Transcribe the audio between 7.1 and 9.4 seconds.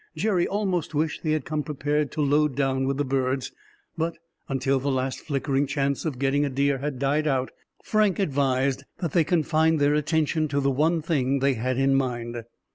out, Frank advised that they